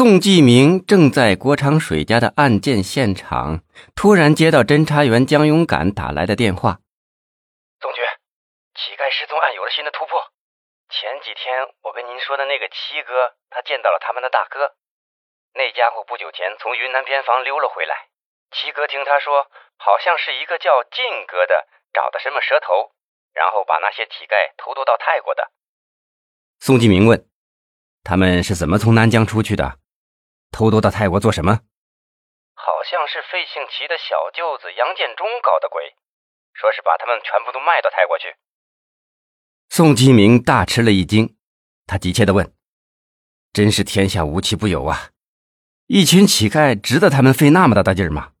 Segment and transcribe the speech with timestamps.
[0.00, 3.60] 宋继明正在郭长水家的案件现场，
[3.92, 6.80] 突然接到侦查员江勇敢打来的电话
[7.76, 8.00] ：“总局，
[8.72, 10.32] 乞丐失踪案有了新的突破。
[10.88, 14.72] 前几天我跟您说的那个七哥，他见到了他们的大哥。
[15.52, 18.08] 那家伙不久前从云南边防溜了回来。
[18.56, 22.96] 七哥听他说，好像是一个叫晋哥的找的什么蛇头，
[23.36, 25.52] 然后把那些乞丐偷渡到泰国的。”
[26.56, 27.28] 宋继明问
[28.02, 29.76] ：“他们是怎么从南疆出去的？”
[30.50, 31.60] 偷渡到泰国做什么？
[32.54, 35.96] 好像是费庆奇的小舅子杨建忠搞的鬼，
[36.52, 38.36] 说是把他们全部都卖到泰国去。
[39.70, 41.38] 宋继明大吃了一惊，
[41.86, 42.54] 他急切的问
[43.54, 45.10] ：“真是天下无奇不有啊！
[45.86, 48.32] 一群乞丐值得他们费那么大的劲儿吗？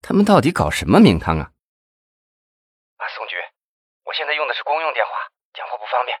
[0.00, 1.52] 他们到底搞什么名堂啊？”
[2.98, 3.36] 啊，宋局，
[4.04, 5.12] 我现在用的是公用电话，
[5.54, 6.18] 讲话不方便，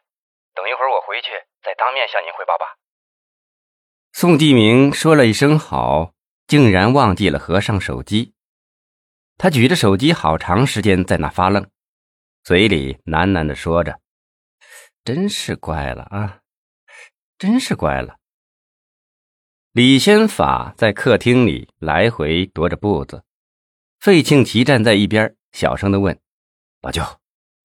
[0.54, 1.30] 等一会儿我回去
[1.64, 2.76] 再当面向您汇报吧。
[4.14, 6.12] 宋继明说了一声“好”，
[6.46, 8.34] 竟然忘记了合上手机。
[9.38, 11.66] 他举着手机好长时间在那发愣，
[12.44, 14.00] 嘴里喃喃的说着
[15.02, 16.40] ：“真是怪了啊，
[17.38, 18.18] 真是怪了。”
[19.72, 23.24] 李先法在客厅里来回踱着步子，
[23.98, 26.20] 费庆奇站在一边，小声的问
[26.82, 27.02] ：“老舅，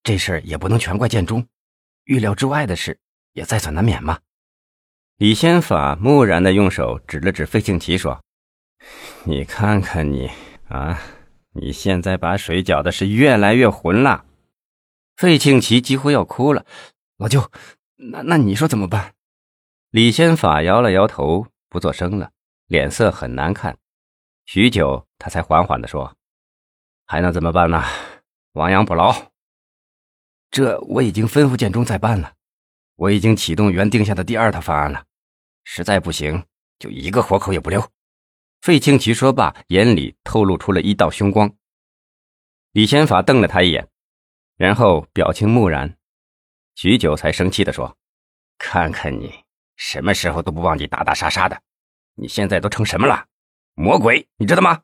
[0.01, 1.45] 这事儿也不能全怪建中，
[2.05, 2.97] 预料之外的事
[3.33, 4.21] 也在所难免嘛。”
[5.17, 8.23] 李先法木然的用手指了指费庆奇，说
[9.25, 10.29] ：“你看看你
[10.67, 11.01] 啊，
[11.53, 14.25] 你现在把水搅的是越来越浑了。”
[15.17, 16.63] 费庆奇几乎要哭了。
[17.17, 17.49] 老舅，
[17.95, 19.15] 那那你说怎么办？
[19.89, 22.29] 李先法摇了摇头，不作声了，
[22.67, 23.75] 脸色很难看。
[24.45, 26.15] 许久，他才缓缓的说
[27.07, 27.83] ：“还能怎么办呢？
[28.53, 29.31] 亡羊补牢。
[30.51, 32.33] 这我已经吩咐建中在办了，
[32.97, 35.05] 我已经启动原定下的第二套方案了。”
[35.69, 36.45] 实在不行，
[36.79, 37.91] 就一个活口也不留。
[38.61, 41.53] 费庆奇说罢，眼里透露出了一道凶光。
[42.71, 43.85] 李先法瞪了他一眼，
[44.55, 45.97] 然后表情木然，
[46.75, 47.97] 许久才生气地说
[48.57, 49.43] ：“看看你，
[49.75, 51.61] 什么时候都不忘记打打杀杀的，
[52.15, 53.27] 你现在都成什么了？
[53.73, 54.83] 魔鬼，你知道吗？”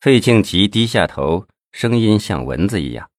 [0.00, 3.10] 费庆奇低下头，声音像蚊子一样：“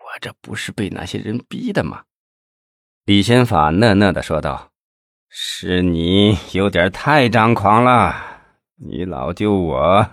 [0.00, 2.04] 我这不是被那些人逼的吗？”
[3.06, 4.71] 李先法讷讷地说道。
[5.34, 8.14] 是你有点太张狂了，
[8.76, 10.06] 你老舅我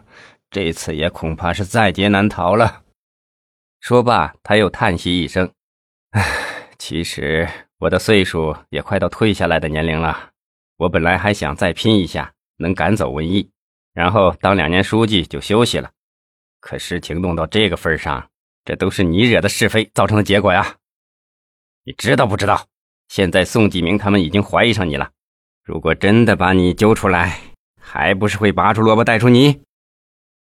[0.50, 2.84] 这次也恐怕是在劫难逃了。
[3.82, 5.52] 说罢，他又叹息一声
[6.12, 6.24] ：“唉，
[6.78, 7.46] 其实
[7.80, 10.30] 我的岁数也快到退下来的年龄了。
[10.78, 13.52] 我本来还想再拼一下，能赶走瘟疫，
[13.92, 15.92] 然后当两年书记就休息了。
[16.62, 18.26] 可事情弄到这个份上，
[18.64, 20.78] 这都是你惹的是非造成的结果呀！
[21.84, 22.66] 你知道不知道？”
[23.10, 25.10] 现在宋继明他们已经怀疑上你了，
[25.64, 27.40] 如果真的把你揪出来，
[27.82, 29.62] 还不是会拔出萝卜带出泥？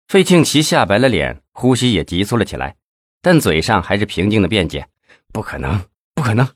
[0.07, 2.77] 费庆奇吓白了脸，呼吸也急促了起来，
[3.21, 4.87] 但嘴上还是平静的辩解
[5.35, 6.49] ：“不可能，不可能！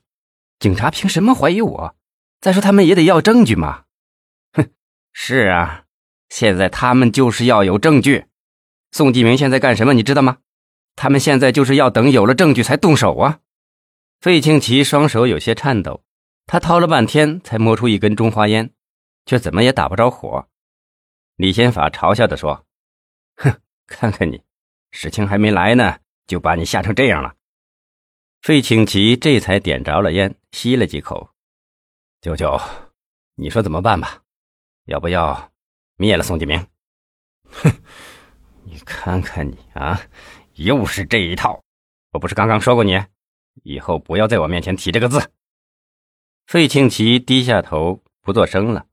[0.60, 1.96] 警察凭什么怀疑我？
[2.40, 3.82] 再说他们也得要证据嘛。”
[4.54, 4.70] 哼，
[5.12, 5.86] 是啊，
[6.28, 8.26] 现在他们就是要有证据。
[8.92, 9.92] 宋继明现在干什么？
[9.92, 10.38] 你知道吗？
[10.94, 13.40] 他们现在就是要等有了证据才动手啊！
[14.20, 16.02] 费庆奇双手有些颤抖，
[16.46, 18.72] 他掏了半天才摸出一根中华烟，
[19.24, 20.48] 却怎么也打不着火。
[21.36, 22.66] 李先法嘲笑地说
[23.36, 24.42] ：“哼，看看你，
[24.90, 27.34] 事情还没来呢，就把你吓成这样了。”
[28.42, 31.30] 费庆奇这才点着了烟，吸了几口。
[32.20, 32.58] 舅舅，
[33.34, 34.22] 你说怎么办吧？
[34.86, 35.52] 要不要
[35.96, 36.66] 灭了宋继明？
[37.50, 37.70] 哼，
[38.64, 40.00] 你看看你啊，
[40.54, 41.62] 又是这一套！
[42.12, 42.98] 我不是刚刚说过你？
[43.62, 45.30] 以后不要在我面前提这个字。
[46.46, 48.86] 费庆奇低下头，不作声了。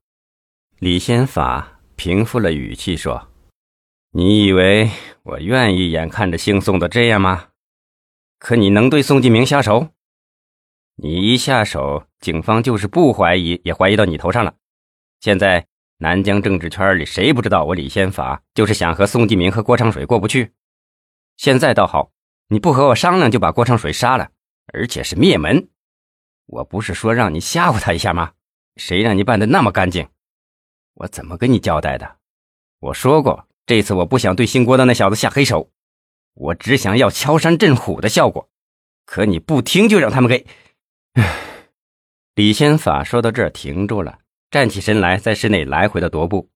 [0.80, 3.28] 李先法平复了语气说
[4.10, 4.90] ：“你以为
[5.22, 7.50] 我愿意眼看着姓宋的这样吗？
[8.40, 9.88] 可你能对宋继明下手？
[10.96, 14.54] 你一下手，警方就是不怀疑，也怀疑到你头上了。
[15.20, 15.66] 现在
[15.98, 20.52] 南疆政治圈里谁不知道我李先法就是想和宋继明和郭长水过不去？
[21.36, 22.10] 现在倒好，
[22.48, 24.30] 你不和我商量就把郭长水杀了。”
[24.72, 25.68] 而且是灭门，
[26.46, 28.32] 我不是说让你吓唬他一下吗？
[28.76, 30.08] 谁让你办的那么干净？
[30.94, 32.16] 我怎么跟你交代的？
[32.80, 35.70] 我说过，这次我不想对姓郭的那小子下黑手，
[36.34, 38.48] 我只想要敲山震虎的效果。
[39.04, 40.46] 可你不听，就让他们给……
[41.14, 41.40] 唉。
[42.34, 44.18] 李先法说到这儿停住了，
[44.50, 46.50] 站起身来，在室内来回的踱步。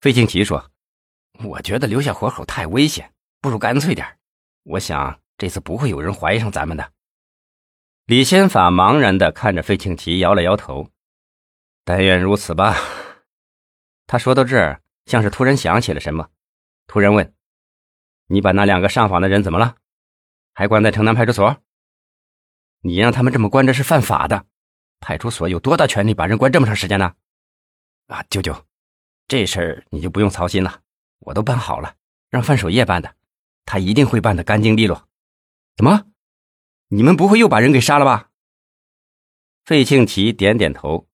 [0.00, 0.70] 费庆奇说
[1.44, 4.06] ：“我觉得留下活口太危险，不如干脆点。
[4.64, 6.92] 我想这次不会有人怀疑上咱们的。”
[8.10, 10.90] 李先法茫然的看着费庆奇，摇了摇头。
[11.84, 12.76] 但愿如此吧。
[14.08, 16.28] 他说到这儿，像是突然想起了什么，
[16.88, 17.32] 突然问
[18.26, 19.76] ：“你把那两个上访的人怎么了？
[20.54, 21.56] 还关在城南派出所？
[22.80, 24.44] 你让他们这么关着是犯法的。
[24.98, 27.14] 派出所有多大权力把人关这么长时间呢？”
[28.10, 28.66] 啊，舅舅，
[29.28, 30.80] 这事儿你就不用操心了，
[31.20, 31.94] 我都办好了，
[32.28, 33.14] 让范守业办的，
[33.64, 35.08] 他一定会办得干净利落。
[35.76, 36.09] 怎么？
[36.92, 38.30] 你们不会又把人给杀了吧？
[39.64, 41.08] 费庆奇点点头。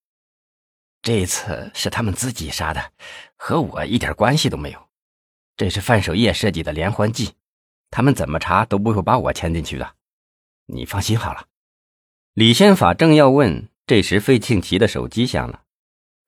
[1.03, 2.93] 这次是他们自己杀的，
[3.37, 4.89] 和我一点关系都没有。
[5.55, 7.35] 这是范守业设计的连环计，
[7.91, 9.97] 他们怎么查都不会把我牵进去的。
[10.65, 11.47] 你放心好了。
[12.33, 15.65] 李先法正要问，这时费庆奇的手机响了。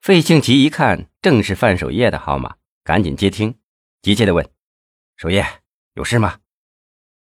[0.02, 3.58] 费庆奇一看，正是范守业的号码，赶紧接听，
[4.02, 4.46] 急切的问
[5.16, 5.42] ：“守业，
[5.94, 6.38] 有事吗？”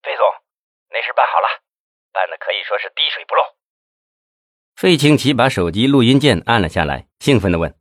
[0.02, 0.26] 费总，
[0.90, 1.62] 那事办好了，
[2.12, 3.42] 办的可以说是滴水不漏。
[4.76, 7.78] 费庆奇把手机录音键按了下来，兴奋地问：“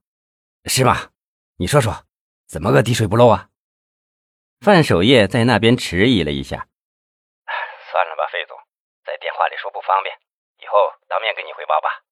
[0.67, 1.11] 是吗？
[1.57, 2.05] 你说说，
[2.47, 3.51] 怎么个滴水不漏啊？”
[4.61, 6.57] 范守业在那边迟疑了一下
[7.91, 8.57] ：“算了吧，费总，
[9.05, 10.15] 在电话里说不方便，
[10.59, 10.77] 以后
[11.09, 12.05] 当面跟你汇报吧。”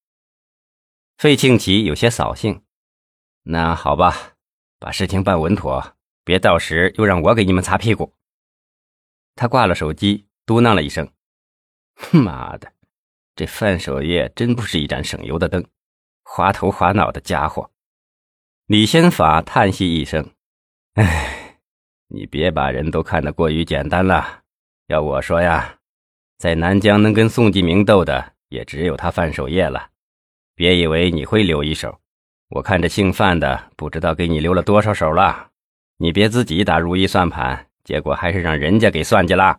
[1.16, 2.64] 费庆奇有些扫兴
[3.44, 4.34] ：“那好吧，
[4.78, 8.16] 把事情办稳妥，别到时又让我给你们擦屁股。”
[9.36, 11.10] 他挂了手机，嘟囔了一声
[12.10, 12.72] ：“妈的！”
[13.34, 15.64] 这范守业真不是一盏省油的灯，
[16.22, 17.70] 滑头滑脑的家伙。
[18.66, 20.30] 李先法叹息一声
[20.94, 21.58] ：“哎，
[22.08, 24.40] 你别把人都看得过于简单了。
[24.88, 25.76] 要我说呀，
[26.38, 29.88] 在南疆能跟宋继明斗的，也只有他范守业了。
[30.54, 31.98] 别以为你会留一手，
[32.50, 35.48] 我看这姓范的不知道给你留了多少手了。
[35.96, 39.58] 你别自己打如意算盘，结果还是让人家给算计了。”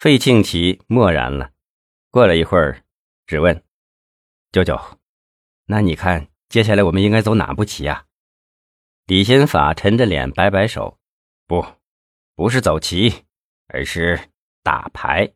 [0.00, 1.50] 费庆奇默然了。
[2.10, 2.82] 过了一会儿，
[3.26, 3.62] 只问
[4.50, 4.74] ：“舅舅，
[5.66, 8.06] 那你看接下来我们应该走哪步棋呀？”
[9.04, 10.98] 李先法沉着脸摆摆手
[11.46, 11.62] ：“不，
[12.34, 13.26] 不是走棋，
[13.66, 14.30] 而是
[14.62, 15.34] 打牌。”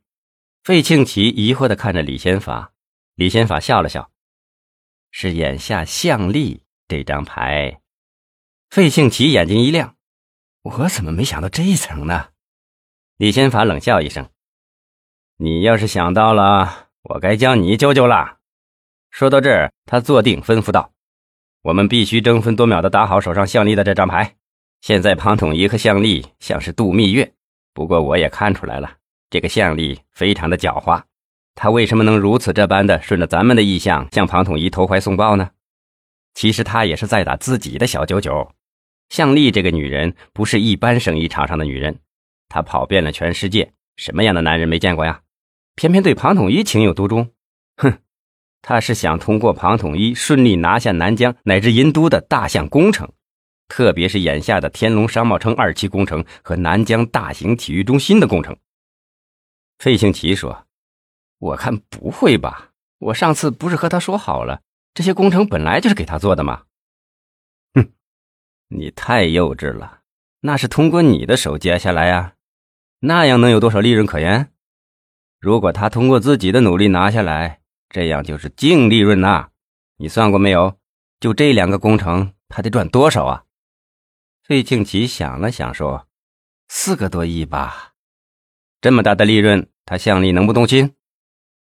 [0.64, 2.72] 费庆奇疑惑的看着李先法，
[3.16, 4.10] 李先法笑了笑
[5.12, 7.82] ：“是眼下向力这张牌。”
[8.70, 9.98] 费庆奇眼睛一亮
[10.64, 12.30] ：“我怎么没想到这一层呢？”
[13.18, 14.30] 李先法冷笑一声。
[15.36, 18.38] 你要是想到了，我该将你救救了。
[19.10, 20.92] 说到这儿，他坐定，吩咐道
[21.62, 24.36] ：“我们必须争分夺秒的打好手上向丽的这张牌。
[24.80, 27.32] 现在庞统一和向丽像是度蜜月，
[27.72, 28.96] 不过我也看出来了，
[29.28, 31.02] 这个向丽非常的狡猾。
[31.56, 35.50] 他为什么能如此这般的顺着咱们的意向向庞统一投怀送抱呢？
[36.34, 38.52] 其实他也是在打自己的小九九。
[39.08, 41.98] 向丽这个女人不是一般生意场上的女人，
[42.48, 45.20] 她跑遍了全世界，什么样的男人没见过呀？”
[45.76, 47.32] 偏偏对庞统一情有独钟，
[47.76, 47.98] 哼，
[48.62, 53.10] 他是想通过庞统一顺利拿下南疆乃至银都的大项工程，
[53.68, 58.56] 特别是眼下的天龙商贸城二期工程和南疆大型体育中心的工程。
[59.80, 60.66] 费庆奇说
[61.38, 62.70] ：“我看不会吧？
[62.98, 64.62] 我上次不是和他说好了，
[64.94, 66.62] 这些工程本来就是给他做的吗？”
[67.74, 67.92] 哼，
[68.68, 70.02] 你太幼稚了，
[70.42, 72.34] 那是通过你的手接下来呀，
[73.00, 74.53] 那样能有多少利润可言？
[75.44, 77.60] 如果他通过自己的努力拿下来，
[77.90, 79.50] 这样就是净利润呐！
[79.98, 80.78] 你算过没有？
[81.20, 83.44] 就这两个工程，他得赚多少啊？
[84.42, 86.08] 费庆奇想了想说
[86.68, 87.92] ：“四个多亿吧。
[88.80, 90.94] 这么大的利润，他向丽能不动心？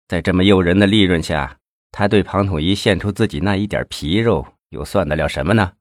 [0.07, 1.57] 在这么诱人的利润下，
[1.91, 5.73] 他对庞统一献出自己那一点皮肉，又算得了什么呢？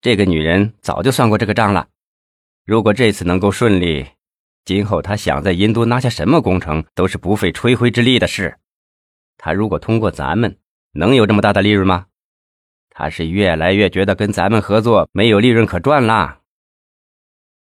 [0.00, 1.86] 这个女人早就算过这个账了。
[2.64, 4.04] 如果这次能够顺利，
[4.68, 8.58] 今后他想在银都拿下什么工程，都是不费吹灰之力的事。
[9.38, 10.58] 他如果通过咱们，
[10.92, 12.08] 能有这么大的利润吗？
[12.90, 16.42] 他是越来越觉得跟咱们合作没有利润可赚啦。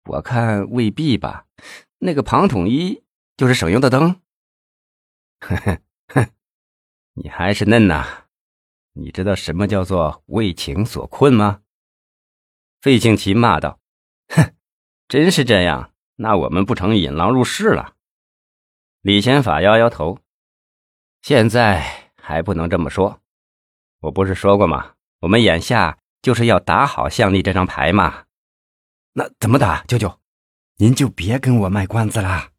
[0.03, 1.45] 我看未必吧。
[1.99, 3.01] 那个庞统一
[3.37, 4.19] 就是省油的灯。
[5.39, 6.29] 哼哼哼，
[7.13, 8.25] 你还是嫩呐。
[8.91, 11.61] 你知道什么叫做为情所困吗？
[12.81, 13.79] 费庆奇骂道
[14.27, 14.53] ：“哼，
[15.07, 15.89] 真是这样。”
[16.21, 17.95] 那我们不成引狼入室了？
[19.01, 20.19] 李贤法摇摇头，
[21.23, 23.21] 现在还不能这么说。
[24.01, 24.93] 我不是说过吗？
[25.21, 28.25] 我们眼下就是要打好向丽这张牌嘛。
[29.13, 30.19] 那怎么打，舅舅？
[30.77, 32.50] 您就别跟我卖关子了。